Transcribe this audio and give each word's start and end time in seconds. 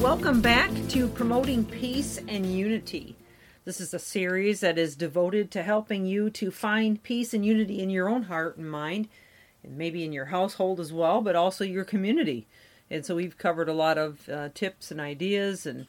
Welcome 0.00 0.40
back 0.40 0.70
to 0.88 1.08
Promoting 1.08 1.62
Peace 1.66 2.18
and 2.26 2.46
Unity. 2.46 3.16
This 3.66 3.82
is 3.82 3.92
a 3.92 3.98
series 3.98 4.60
that 4.60 4.78
is 4.78 4.96
devoted 4.96 5.50
to 5.50 5.62
helping 5.62 6.06
you 6.06 6.30
to 6.30 6.50
find 6.50 7.02
peace 7.02 7.34
and 7.34 7.44
unity 7.44 7.82
in 7.82 7.90
your 7.90 8.08
own 8.08 8.22
heart 8.22 8.56
and 8.56 8.70
mind, 8.70 9.08
and 9.62 9.76
maybe 9.76 10.02
in 10.02 10.14
your 10.14 10.24
household 10.24 10.80
as 10.80 10.90
well, 10.90 11.20
but 11.20 11.36
also 11.36 11.64
your 11.64 11.84
community. 11.84 12.46
And 12.90 13.04
so 13.04 13.14
we've 13.14 13.36
covered 13.36 13.68
a 13.68 13.74
lot 13.74 13.98
of 13.98 14.26
uh, 14.30 14.48
tips 14.54 14.90
and 14.90 15.02
ideas 15.02 15.66
and 15.66 15.86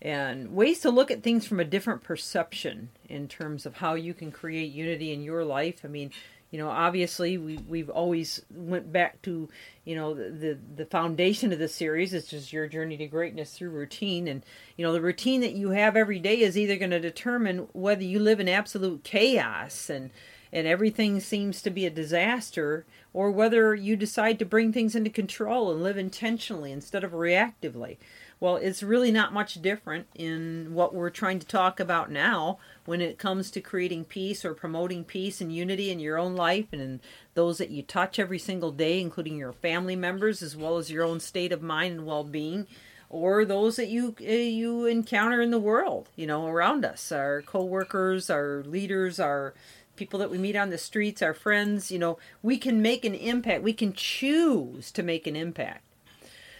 and 0.00 0.52
ways 0.52 0.80
to 0.80 0.90
look 0.90 1.12
at 1.12 1.22
things 1.22 1.46
from 1.46 1.60
a 1.60 1.64
different 1.64 2.02
perception 2.02 2.88
in 3.08 3.28
terms 3.28 3.64
of 3.64 3.76
how 3.76 3.94
you 3.94 4.12
can 4.12 4.32
create 4.32 4.72
unity 4.72 5.12
in 5.12 5.22
your 5.22 5.44
life. 5.44 5.82
I 5.84 5.88
mean, 5.88 6.10
you 6.52 6.58
know 6.58 6.68
obviously 6.68 7.38
we 7.38 7.56
we've 7.66 7.90
always 7.90 8.42
went 8.54 8.92
back 8.92 9.20
to 9.22 9.48
you 9.84 9.96
know 9.96 10.14
the, 10.14 10.56
the 10.76 10.84
foundation 10.86 11.52
of 11.52 11.58
the 11.58 11.66
series 11.66 12.14
is 12.14 12.26
just 12.28 12.52
your 12.52 12.68
journey 12.68 12.96
to 12.98 13.06
greatness 13.06 13.54
through 13.54 13.70
routine. 13.70 14.28
And 14.28 14.44
you 14.76 14.86
know 14.86 14.92
the 14.92 15.00
routine 15.00 15.40
that 15.40 15.54
you 15.54 15.70
have 15.70 15.96
every 15.96 16.20
day 16.20 16.40
is 16.40 16.56
either 16.56 16.76
going 16.76 16.90
to 16.90 17.00
determine 17.00 17.66
whether 17.72 18.04
you 18.04 18.20
live 18.20 18.38
in 18.38 18.48
absolute 18.48 19.02
chaos 19.02 19.90
and 19.90 20.10
and 20.52 20.66
everything 20.66 21.18
seems 21.18 21.62
to 21.62 21.70
be 21.70 21.86
a 21.86 21.90
disaster 21.90 22.84
or 23.14 23.30
whether 23.30 23.74
you 23.74 23.96
decide 23.96 24.38
to 24.38 24.44
bring 24.44 24.72
things 24.72 24.94
into 24.94 25.08
control 25.08 25.72
and 25.72 25.82
live 25.82 25.96
intentionally 25.96 26.70
instead 26.70 27.02
of 27.02 27.12
reactively 27.12 27.96
well, 28.42 28.56
it's 28.56 28.82
really 28.82 29.12
not 29.12 29.32
much 29.32 29.62
different 29.62 30.08
in 30.16 30.74
what 30.74 30.92
we're 30.92 31.10
trying 31.10 31.38
to 31.38 31.46
talk 31.46 31.78
about 31.78 32.10
now 32.10 32.58
when 32.86 33.00
it 33.00 33.16
comes 33.16 33.52
to 33.52 33.60
creating 33.60 34.04
peace 34.04 34.44
or 34.44 34.52
promoting 34.52 35.04
peace 35.04 35.40
and 35.40 35.54
unity 35.54 35.92
in 35.92 36.00
your 36.00 36.18
own 36.18 36.34
life 36.34 36.66
and 36.72 36.82
in 36.82 37.00
those 37.34 37.58
that 37.58 37.70
you 37.70 37.84
touch 37.84 38.18
every 38.18 38.40
single 38.40 38.72
day, 38.72 39.00
including 39.00 39.36
your 39.36 39.52
family 39.52 39.94
members 39.94 40.42
as 40.42 40.56
well 40.56 40.76
as 40.76 40.90
your 40.90 41.04
own 41.04 41.20
state 41.20 41.52
of 41.52 41.62
mind 41.62 41.98
and 41.98 42.04
well-being 42.04 42.66
or 43.08 43.44
those 43.44 43.76
that 43.76 43.86
you 43.86 44.16
uh, 44.20 44.24
you 44.24 44.86
encounter 44.86 45.40
in 45.40 45.52
the 45.52 45.58
world, 45.60 46.08
you 46.16 46.26
know, 46.26 46.48
around 46.48 46.84
us, 46.84 47.12
our 47.12 47.42
coworkers, 47.42 48.28
our 48.28 48.64
leaders, 48.64 49.20
our 49.20 49.54
people 49.94 50.18
that 50.18 50.32
we 50.32 50.38
meet 50.38 50.56
on 50.56 50.70
the 50.70 50.78
streets, 50.78 51.22
our 51.22 51.34
friends, 51.34 51.92
you 51.92 51.98
know, 52.00 52.18
we 52.42 52.58
can 52.58 52.82
make 52.82 53.04
an 53.04 53.14
impact. 53.14 53.62
We 53.62 53.72
can 53.72 53.92
choose 53.92 54.90
to 54.90 55.04
make 55.04 55.28
an 55.28 55.36
impact. 55.36 55.84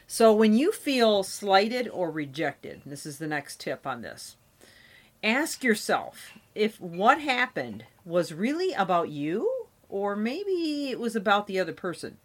So 0.07 0.33
when 0.33 0.55
you 0.55 0.73
feel 0.73 1.23
slighted 1.23 1.89
or 1.89 2.11
rejected, 2.11 2.83
this 2.85 3.07
is 3.07 3.19
the 3.19 3.27
next 3.27 3.61
tip 3.61 3.87
on 3.87 4.03
this. 4.03 4.37
Ask 5.23 5.63
yourself 5.63 6.33
if 6.55 6.81
what 6.81 7.21
happened 7.21 7.85
was 8.05 8.33
really 8.33 8.73
about 8.73 9.09
you 9.09 9.63
or 9.93 10.17
maybe 10.17 10.89
it 10.91 10.99
was 10.99 11.15
about 11.15 11.47
the 11.47 11.61
other 11.61 11.73
person. 11.73 12.17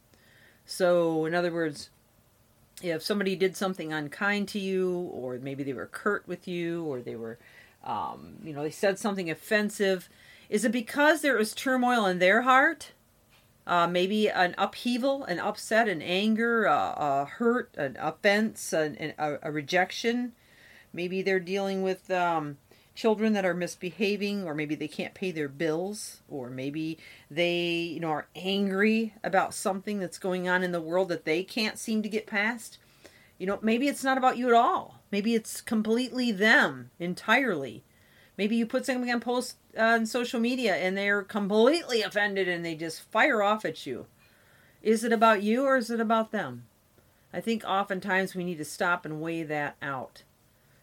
So, 0.66 1.26
in 1.26 1.36
other 1.36 1.52
words, 1.52 1.90
if 2.82 3.04
somebody 3.04 3.36
did 3.36 3.56
something 3.56 3.92
unkind 3.92 4.48
to 4.50 4.60
you, 4.60 5.10
or 5.14 5.38
maybe 5.38 5.64
they 5.64 5.74
were 5.74 5.86
curt 5.86 6.28
with 6.28 6.48
you, 6.48 6.86
or 6.86 7.02
they 7.02 7.16
were, 7.16 7.38
um, 7.84 8.38
you 8.44 8.54
know, 8.54 8.64
they 8.64 8.72
said 8.72 8.98
something 8.98 9.30
offensive, 9.30 10.10
is 10.50 10.64
it 10.64 10.72
because 10.72 11.22
there 11.22 11.38
was 11.38 11.54
turmoil 11.54 12.06
in 12.06 12.20
their 12.20 12.44
heart? 12.44 12.92
Uh, 13.68 13.86
maybe 13.86 14.30
an 14.30 14.56
upheaval, 14.58 15.26
an 15.26 15.40
upset, 15.40 15.90
an 15.90 16.02
anger, 16.02 16.64
a, 16.64 16.94
a 16.98 17.26
hurt, 17.26 17.76
an 17.78 17.98
offense, 18.00 18.72
an, 18.72 19.14
a, 19.20 19.38
a, 19.44 19.52
rejection. 19.52 20.32
Maybe 20.94 21.22
they're 21.22 21.42
dealing 21.42 21.84
with 21.84 22.10
um, 22.10 22.58
children 22.96 23.34
that 23.34 23.46
are 23.46 23.54
misbehaving, 23.54 24.46
or 24.46 24.56
maybe 24.56 24.74
they 24.74 24.88
can't 24.88 25.14
pay 25.14 25.32
their 25.32 25.50
bills, 25.50 26.22
or 26.30 26.50
maybe 26.50 26.98
they, 27.30 27.72
you 27.72 28.00
know, 28.00 28.10
are 28.10 28.28
angry 28.38 29.14
about 29.22 29.54
something 29.54 30.00
that's 30.00 30.18
going 30.18 30.48
on 30.48 30.64
in 30.64 30.72
the 30.72 30.82
world 30.82 31.10
that 31.10 31.26
they 31.26 31.44
can't 31.44 31.78
seem 31.78 32.02
to 32.02 32.10
get 32.10 32.26
past. 32.26 32.78
You 33.38 33.48
know, 33.48 33.60
maybe 33.62 33.90
it's 33.90 34.04
not 34.04 34.18
about 34.18 34.38
you 34.38 34.48
at 34.48 34.54
all. 34.54 35.02
Maybe 35.12 35.36
it's 35.36 35.60
completely 35.60 36.32
them 36.32 36.90
entirely. 37.00 37.84
Maybe 38.38 38.56
you 38.56 38.66
put 38.66 38.86
something 38.86 39.12
on 39.12 39.20
post 39.20 39.58
on 39.78 40.06
social 40.06 40.40
media 40.40 40.76
and 40.76 40.98
they're 40.98 41.24
completely 41.24 42.02
offended 42.02 42.48
and 42.48 42.64
they 42.64 42.76
just 42.76 43.02
fire 43.12 43.42
off 43.42 43.66
at 43.66 43.86
you. 43.86 44.06
Is 44.84 45.04
it 45.04 45.12
about 45.12 45.42
you 45.42 45.64
or 45.66 45.78
is 45.78 45.90
it 45.90 46.00
about 46.00 46.32
them? 46.32 46.66
I 47.34 47.42
think 47.42 47.64
oftentimes 47.66 48.36
we 48.36 48.44
need 48.44 48.60
to 48.60 48.66
stop 48.66 49.06
and 49.06 49.22
weigh 49.22 49.44
that 49.44 49.76
out. 49.82 50.24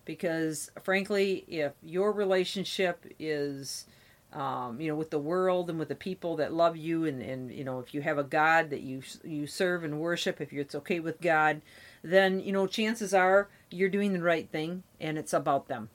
Because 0.04 0.70
frankly, 0.82 1.44
if 1.48 1.72
your 1.82 2.12
relationship 2.12 3.06
is 3.19 3.86
um, 4.34 4.81
you 4.81 4.88
know, 4.88 4.97
with 4.97 5.10
the 5.10 5.19
world 5.19 5.71
and 5.71 5.78
with 5.78 5.88
the 5.88 5.94
people 5.94 6.36
that 6.36 6.53
love 6.53 6.76
you, 6.76 7.04
and, 7.04 7.22
and 7.22 7.53
you 7.53 7.62
know, 7.62 7.78
if 7.78 7.94
you 7.94 8.03
have 8.03 8.19
a 8.19 8.25
God 8.25 8.71
that 8.71 8.81
you 8.81 9.03
you 9.22 9.47
serve 9.47 9.84
and 9.84 10.00
worship, 10.00 10.41
if 10.41 10.53
it's 10.53 10.75
okay 10.75 10.98
with 10.98 11.21
God, 11.21 11.62
then 12.03 12.41
you 12.41 12.53
know, 12.53 12.66
chances 12.66 13.15
are 13.15 13.48
you're 13.71 13.88
doing 13.88 14.12
the 14.12 14.22
right 14.22 14.50
thing, 14.50 14.82
and 15.00 15.16
it's 15.16 15.32
about 15.32 15.69
them. 15.69 15.88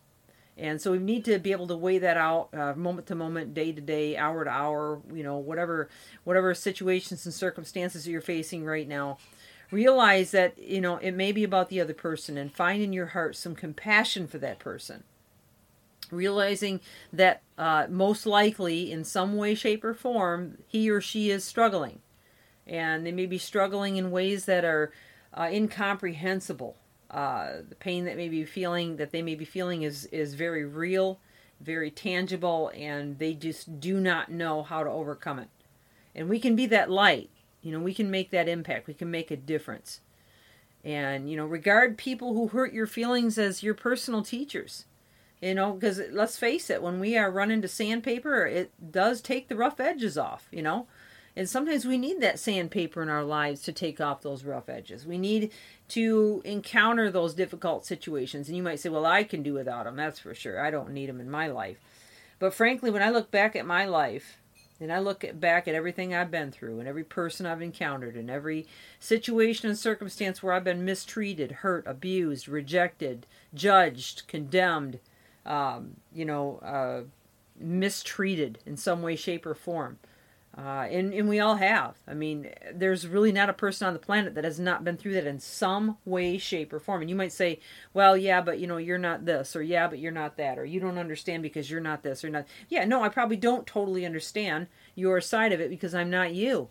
And 0.59 0.81
so 0.81 0.91
we 0.91 0.99
need 0.99 1.23
to 1.25 1.39
be 1.39 1.53
able 1.53 1.67
to 1.67 1.75
weigh 1.77 1.99
that 1.99 2.17
out 2.17 2.49
uh, 2.53 2.73
moment 2.75 3.07
to 3.07 3.15
moment, 3.15 3.53
day 3.53 3.71
to 3.71 3.79
day, 3.81 4.17
hour 4.17 4.43
to 4.43 4.49
hour, 4.49 5.01
you 5.11 5.23
know, 5.23 5.37
whatever 5.37 5.89
whatever 6.25 6.53
situations 6.53 7.25
and 7.25 7.33
circumstances 7.33 8.03
that 8.03 8.11
you're 8.11 8.21
facing 8.21 8.65
right 8.65 8.87
now. 8.87 9.17
Realize 9.71 10.31
that, 10.31 10.57
you 10.57 10.81
know, 10.81 10.97
it 10.97 11.11
may 11.11 11.31
be 11.31 11.43
about 11.43 11.69
the 11.69 11.79
other 11.79 11.93
person 11.93 12.37
and 12.37 12.51
find 12.51 12.81
in 12.81 12.91
your 12.91 13.07
heart 13.07 13.35
some 13.35 13.55
compassion 13.55 14.27
for 14.27 14.39
that 14.39 14.59
person. 14.59 15.03
Realizing 16.11 16.81
that 17.13 17.43
uh, 17.57 17.85
most 17.87 18.25
likely, 18.25 18.91
in 18.91 19.03
some 19.03 19.37
way, 19.37 19.53
shape, 19.53 19.83
or 19.83 19.93
form, 19.93 20.57
he 20.67 20.89
or 20.89 20.99
she 20.99 21.29
is 21.29 21.43
struggling. 21.43 21.99
And 22.65 23.05
they 23.05 23.11
may 23.11 23.27
be 23.27 23.37
struggling 23.37 23.95
in 23.95 24.11
ways 24.11 24.45
that 24.45 24.65
are 24.65 24.91
uh, 25.35 25.49
incomprehensible 25.51 26.75
uh, 27.11 27.61
the 27.67 27.75
pain 27.75 28.05
that 28.05 28.17
may 28.17 28.29
be 28.29 28.45
feeling 28.45 28.97
that 28.97 29.11
they 29.11 29.21
may 29.21 29.35
be 29.35 29.45
feeling 29.45 29.81
is 29.81 30.05
is 30.07 30.35
very 30.35 30.65
real, 30.65 31.19
very 31.59 31.89
tangible, 31.89 32.71
and 32.75 33.17
they 33.17 33.33
just 33.33 33.79
do 33.79 33.99
not 33.99 34.31
know 34.31 34.63
how 34.63 34.83
to 34.83 34.89
overcome 34.89 35.39
it. 35.39 35.49
And 36.13 36.29
we 36.29 36.39
can 36.39 36.55
be 36.55 36.65
that 36.67 36.89
light. 36.89 37.29
You 37.61 37.71
know, 37.71 37.79
we 37.79 37.93
can 37.93 38.11
make 38.11 38.29
that 38.31 38.47
impact. 38.47 38.87
We 38.87 38.93
can 38.93 39.11
make 39.11 39.31
a 39.31 39.37
difference. 39.37 40.01
And 40.83 41.29
you 41.29 41.35
know, 41.35 41.45
regard 41.45 41.97
people 41.97 42.33
who 42.33 42.47
hurt 42.49 42.73
your 42.73 42.87
feelings 42.87 43.37
as 43.37 43.63
your 43.63 43.73
personal 43.73 44.21
teachers. 44.21 44.85
You 45.41 45.55
know, 45.55 45.73
because 45.73 46.01
let's 46.11 46.37
face 46.37 46.69
it, 46.69 46.83
when 46.83 46.99
we 46.99 47.17
are 47.17 47.31
running 47.31 47.61
to 47.61 47.67
sandpaper, 47.69 48.45
it 48.45 48.91
does 48.91 49.21
take 49.21 49.47
the 49.47 49.55
rough 49.55 49.79
edges 49.79 50.17
off. 50.17 50.47
You 50.51 50.61
know, 50.61 50.87
and 51.35 51.49
sometimes 51.49 51.85
we 51.85 51.97
need 51.97 52.21
that 52.21 52.39
sandpaper 52.39 53.01
in 53.01 53.09
our 53.09 53.23
lives 53.23 53.61
to 53.63 53.71
take 53.71 54.01
off 54.01 54.21
those 54.21 54.43
rough 54.43 54.69
edges. 54.69 55.05
We 55.05 55.17
need 55.17 55.51
to 55.89 56.41
encounter 56.45 57.09
those 57.11 57.33
difficult 57.33 57.85
situations. 57.85 58.47
And 58.47 58.57
you 58.57 58.63
might 58.63 58.79
say, 58.79 58.89
well, 58.89 59.05
I 59.05 59.23
can 59.23 59.43
do 59.43 59.53
without 59.53 59.85
them. 59.85 59.95
That's 59.95 60.19
for 60.19 60.33
sure. 60.33 60.63
I 60.63 60.71
don't 60.71 60.91
need 60.91 61.09
them 61.09 61.19
in 61.19 61.29
my 61.29 61.47
life. 61.47 61.77
But 62.39 62.53
frankly, 62.53 62.91
when 62.91 63.03
I 63.03 63.09
look 63.09 63.31
back 63.31 63.55
at 63.55 63.65
my 63.65 63.85
life, 63.85 64.37
and 64.79 64.93
I 64.93 64.99
look 64.99 65.23
at, 65.23 65.39
back 65.39 65.67
at 65.67 65.75
everything 65.75 66.13
I've 66.13 66.31
been 66.31 66.51
through 66.51 66.79
and 66.79 66.87
every 66.87 67.03
person 67.03 67.45
I've 67.45 67.61
encountered 67.61 68.15
and 68.15 68.29
every 68.29 68.65
situation 68.99 69.67
and 69.67 69.77
circumstance 69.77 70.41
where 70.41 70.53
I've 70.53 70.63
been 70.63 70.85
mistreated, 70.85 71.51
hurt, 71.51 71.85
abused, 71.85 72.47
rejected, 72.47 73.25
judged, 73.53 74.27
condemned, 74.27 74.99
um, 75.45 75.97
you 76.13 76.23
know, 76.23 76.59
uh, 76.63 77.01
mistreated 77.59 78.59
in 78.65 78.77
some 78.77 79.01
way, 79.01 79.15
shape, 79.15 79.45
or 79.45 79.53
form. 79.53 79.99
Uh, 80.59 80.85
and, 80.91 81.13
and 81.13 81.29
we 81.29 81.39
all 81.39 81.55
have. 81.55 81.95
I 82.05 82.13
mean, 82.13 82.49
there's 82.73 83.07
really 83.07 83.31
not 83.31 83.49
a 83.49 83.53
person 83.53 83.87
on 83.87 83.93
the 83.93 83.99
planet 83.99 84.35
that 84.35 84.43
has 84.43 84.59
not 84.59 84.83
been 84.83 84.97
through 84.97 85.13
that 85.13 85.25
in 85.25 85.39
some 85.39 85.97
way, 86.03 86.37
shape, 86.37 86.73
or 86.73 86.79
form. 86.81 86.99
And 86.99 87.09
you 87.09 87.15
might 87.15 87.31
say, 87.31 87.59
well, 87.93 88.17
yeah, 88.17 88.41
but 88.41 88.59
you 88.59 88.67
know, 88.67 88.75
you're 88.75 88.97
not 88.97 89.23
this, 89.23 89.55
or 89.55 89.61
yeah, 89.61 89.87
but 89.87 89.99
you're 89.99 90.11
not 90.11 90.35
that, 90.35 90.59
or 90.59 90.65
you 90.65 90.81
don't 90.81 90.97
understand 90.97 91.43
because 91.43 91.71
you're 91.71 91.79
not 91.79 92.03
this, 92.03 92.25
or 92.25 92.29
not. 92.29 92.45
Yeah, 92.67 92.83
no, 92.83 93.01
I 93.01 93.07
probably 93.07 93.37
don't 93.37 93.65
totally 93.65 94.05
understand 94.05 94.67
your 94.95 95.21
side 95.21 95.53
of 95.53 95.61
it 95.61 95.69
because 95.69 95.95
I'm 95.95 96.09
not 96.09 96.33
you. 96.33 96.67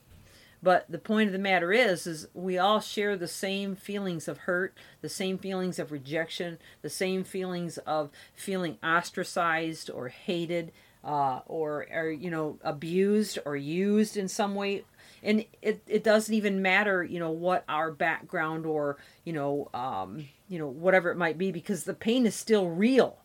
But 0.63 0.85
the 0.91 0.99
point 0.99 1.29
of 1.29 1.33
the 1.33 1.39
matter 1.39 1.73
is, 1.73 2.07
is 2.07 2.29
we 2.35 2.59
all 2.59 2.81
share 2.81 3.17
the 3.17 3.29
same 3.29 3.75
feelings 3.75 4.29
of 4.29 4.39
hurt, 4.39 4.77
the 5.01 5.09
same 5.09 5.39
feelings 5.39 5.79
of 5.79 5.93
rejection, 5.93 6.59
the 6.83 6.91
same 6.91 7.25
feelings 7.25 7.79
of 7.79 8.11
feeling 8.35 8.77
ostracized 8.83 9.89
or 9.89 10.09
hated, 10.09 10.73
uh, 11.05 11.41
or 11.47 11.87
are 11.93 12.11
you 12.11 12.31
know 12.31 12.59
abused 12.63 13.39
or 13.45 13.57
used 13.57 14.17
in 14.17 14.29
some 14.29 14.55
way 14.55 14.85
and 15.23 15.45
it, 15.63 15.83
it 15.87 16.05
doesn't 16.05 16.35
even 16.35 16.63
matter 16.63 17.03
you 17.03 17.19
know 17.19 17.31
what 17.31 17.65
our 17.69 17.91
background 17.91 18.67
or 18.67 18.97
you 19.25 19.33
know 19.33 19.69
um, 19.75 20.27
you 20.49 20.59
know, 20.59 20.67
whatever 20.67 21.11
it 21.11 21.17
might 21.19 21.39
be, 21.39 21.53
because 21.53 21.85
the 21.85 21.95
pain 21.95 22.27
is 22.27 22.35
still 22.35 22.69
real. 22.69 23.19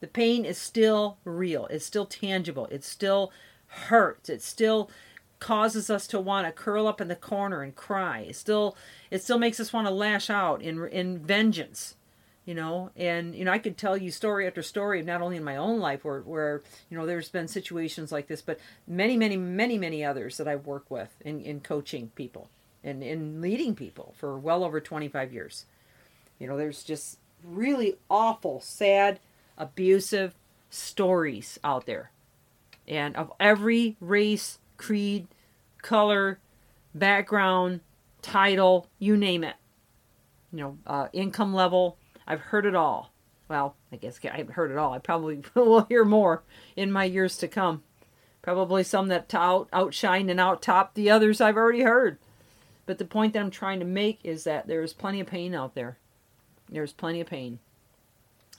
The 0.00 0.08
pain 0.08 0.44
is 0.44 0.58
still 0.58 1.18
real. 1.24 1.66
It's 1.66 1.86
still 1.86 2.06
tangible. 2.06 2.66
It 2.66 2.84
still 2.84 3.32
hurts. 3.66 4.28
It 4.28 4.42
still 4.42 4.90
causes 5.38 5.88
us 5.88 6.06
to 6.08 6.20
want 6.20 6.46
to 6.46 6.52
curl 6.52 6.86
up 6.86 7.00
in 7.00 7.08
the 7.08 7.16
corner 7.16 7.62
and 7.62 7.74
cry. 7.74 8.20
It 8.20 8.36
still 8.36 8.76
it 9.10 9.22
still 9.22 9.38
makes 9.38 9.60
us 9.60 9.72
want 9.72 9.86
to 9.86 9.92
lash 9.92 10.28
out 10.28 10.60
in 10.60 10.86
in 10.88 11.18
vengeance. 11.18 11.94
You 12.46 12.54
know, 12.54 12.90
and 12.96 13.34
you 13.34 13.44
know, 13.44 13.52
I 13.52 13.58
could 13.58 13.76
tell 13.76 13.96
you 13.96 14.10
story 14.10 14.46
after 14.46 14.62
story, 14.62 15.02
not 15.02 15.20
only 15.20 15.36
in 15.36 15.44
my 15.44 15.56
own 15.56 15.78
life 15.78 16.04
where 16.04 16.20
where 16.20 16.62
you 16.88 16.96
know 16.96 17.06
there's 17.06 17.28
been 17.28 17.48
situations 17.48 18.10
like 18.10 18.28
this, 18.28 18.42
but 18.42 18.58
many, 18.88 19.16
many, 19.16 19.36
many, 19.36 19.78
many 19.78 20.04
others 20.04 20.38
that 20.38 20.48
I've 20.48 20.66
worked 20.66 20.90
with 20.90 21.10
in, 21.20 21.42
in 21.42 21.60
coaching 21.60 22.10
people 22.14 22.48
and 22.82 23.02
in 23.02 23.40
leading 23.40 23.74
people 23.74 24.14
for 24.16 24.38
well 24.38 24.64
over 24.64 24.80
25 24.80 25.32
years. 25.32 25.66
You 26.38 26.46
know, 26.46 26.56
there's 26.56 26.82
just 26.82 27.18
really 27.44 27.96
awful, 28.08 28.60
sad, 28.60 29.20
abusive 29.58 30.34
stories 30.70 31.58
out 31.62 31.86
there. 31.86 32.10
And 32.88 33.14
of 33.16 33.32
every 33.38 33.96
race, 34.00 34.58
creed, 34.76 35.28
color, 35.82 36.38
background, 36.94 37.80
title, 38.22 38.88
you 38.98 39.16
name 39.16 39.44
it. 39.44 39.56
You 40.52 40.58
know, 40.58 40.78
uh, 40.86 41.08
income 41.12 41.54
level. 41.54 41.96
I've 42.30 42.40
heard 42.40 42.64
it 42.64 42.76
all. 42.76 43.10
Well, 43.48 43.74
I 43.90 43.96
guess 43.96 44.20
I 44.22 44.36
haven't 44.36 44.54
heard 44.54 44.70
it 44.70 44.76
all. 44.76 44.92
I 44.92 44.98
probably 44.98 45.42
will 45.54 45.84
hear 45.88 46.04
more 46.04 46.44
in 46.76 46.92
my 46.92 47.02
years 47.02 47.36
to 47.38 47.48
come. 47.48 47.82
Probably 48.40 48.84
some 48.84 49.08
that 49.08 49.34
out, 49.34 49.68
outshine 49.72 50.30
and 50.30 50.38
out 50.38 50.62
top 50.62 50.94
the 50.94 51.10
others 51.10 51.40
I've 51.40 51.56
already 51.56 51.82
heard. 51.82 52.18
But 52.86 52.98
the 52.98 53.04
point 53.04 53.32
that 53.32 53.40
I'm 53.40 53.50
trying 53.50 53.80
to 53.80 53.84
make 53.84 54.20
is 54.22 54.44
that 54.44 54.68
there 54.68 54.80
is 54.80 54.92
plenty 54.92 55.18
of 55.18 55.26
pain 55.26 55.56
out 55.56 55.74
there. 55.74 55.98
There's 56.68 56.92
plenty 56.92 57.20
of 57.20 57.26
pain. 57.26 57.58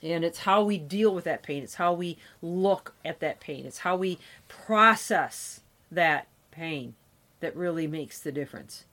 And 0.02 0.22
it's 0.22 0.40
how 0.40 0.62
we 0.62 0.76
deal 0.76 1.14
with 1.14 1.24
that 1.24 1.42
pain. 1.42 1.62
It's 1.62 1.76
how 1.76 1.94
we 1.94 2.18
look 2.42 2.94
at 3.06 3.20
that 3.20 3.40
pain. 3.40 3.64
It's 3.64 3.78
how 3.78 3.96
we 3.96 4.18
process 4.48 5.60
that 5.90 6.26
pain 6.50 6.94
that 7.40 7.56
really 7.56 7.86
makes 7.86 8.20
the 8.20 8.32
difference. 8.32 8.84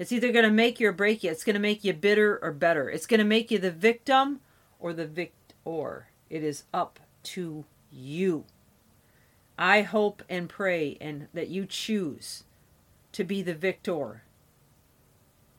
It's 0.00 0.12
either 0.12 0.32
going 0.32 0.46
to 0.46 0.50
make 0.50 0.80
you 0.80 0.88
or 0.88 0.92
break 0.92 1.22
you. 1.22 1.30
It's 1.30 1.44
going 1.44 1.54
to 1.54 1.60
make 1.60 1.84
you 1.84 1.92
bitter 1.92 2.38
or 2.40 2.52
better. 2.52 2.88
It's 2.88 3.06
going 3.06 3.18
to 3.18 3.24
make 3.24 3.50
you 3.50 3.58
the 3.58 3.70
victim 3.70 4.40
or 4.78 4.94
the 4.94 5.06
victor. 5.06 6.06
It 6.30 6.42
is 6.42 6.64
up 6.72 6.98
to 7.24 7.66
you. 7.92 8.46
I 9.58 9.82
hope 9.82 10.22
and 10.26 10.48
pray 10.48 10.96
and 11.02 11.28
that 11.34 11.48
you 11.48 11.66
choose 11.66 12.44
to 13.12 13.24
be 13.24 13.42
the 13.42 13.52
victor. 13.52 14.22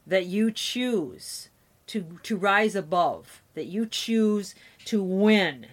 That 0.08 0.26
you 0.26 0.50
choose 0.50 1.50
to 1.86 2.18
to 2.24 2.36
rise 2.36 2.76
above, 2.76 3.44
that 3.54 3.68
you 3.68 3.86
choose 3.86 4.56
to 4.86 5.04
win 5.04 5.68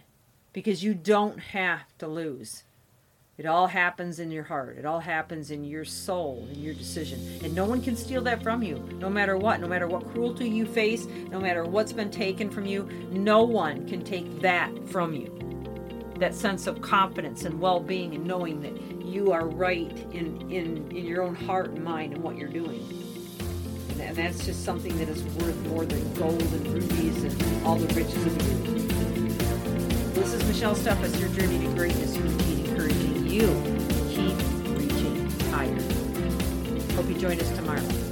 because 0.53 0.85
you 0.85 0.93
don't 0.93 1.39
have 1.39 1.97
to 1.97 2.07
lose. 2.07 2.65
It 3.39 3.47
all 3.47 3.69
happens 3.69 4.19
in 4.19 4.33
your 4.33 4.43
heart. 4.43 4.79
It 4.79 4.85
all 4.85 4.99
happens 4.99 5.53
in 5.53 5.63
your 5.63 5.85
soul, 5.85 6.49
in 6.53 6.61
your 6.61 6.75
decision. 6.75 7.21
And 7.45 7.55
no 7.55 7.67
one 7.67 7.81
can 7.81 7.95
steal 7.95 8.21
that 8.23 8.43
from 8.43 8.65
you, 8.65 8.79
no 8.95 9.09
matter 9.09 9.37
what. 9.37 9.61
No 9.61 9.69
matter 9.69 9.87
what 9.87 10.11
cruelty 10.11 10.49
you 10.49 10.67
face, 10.67 11.07
no 11.31 11.39
matter 11.39 11.65
what's 11.65 11.93
been 11.93 12.11
taken 12.11 12.51
from 12.51 12.67
you, 12.67 12.89
no 13.13 13.45
one 13.45 13.87
can 13.87 14.03
take 14.03 14.41
that 14.41 14.73
from 14.89 15.15
you. 15.15 15.33
That 16.19 16.35
sense 16.35 16.67
of 16.67 16.81
confidence 16.81 17.45
and 17.45 17.61
well 17.61 17.79
being 17.79 18.17
and 18.17 18.27
knowing 18.27 18.61
that 18.63 19.07
you 19.07 19.31
are 19.31 19.47
right 19.47 19.93
in, 20.13 20.51
in, 20.51 20.91
in 20.91 21.07
your 21.07 21.23
own 21.23 21.37
heart 21.37 21.71
and 21.71 21.85
mind 21.85 22.15
and 22.15 22.25
what 22.25 22.37
you're 22.37 22.49
doing. 22.49 22.85
And 24.01 24.17
that's 24.17 24.45
just 24.45 24.65
something 24.65 24.99
that 24.99 25.09
is 25.09 25.23
worth 25.37 25.57
more 25.69 25.85
than 25.85 26.13
gold 26.15 26.43
and 26.43 26.67
rubies 26.67 27.23
and 27.23 27.65
all 27.65 27.77
the 27.77 27.95
riches 27.95 28.27
of 28.27 28.37
the 28.37 28.73
earth. 28.73 30.15
This 30.15 30.33
is 30.33 30.45
Michelle 30.49 30.75
Steffes, 30.75 31.21
your 31.21 31.29
journey 31.29 31.65
to 31.65 31.73
greatness 31.75 32.17
routine, 32.17 32.67
encouraging 32.67 33.18
you 33.29 33.47
keep 34.09 34.37
reaching 34.79 35.31
higher. 35.51 35.83
Hope 36.95 37.09
you 37.09 37.15
join 37.15 37.39
us 37.39 37.51
tomorrow. 37.51 38.08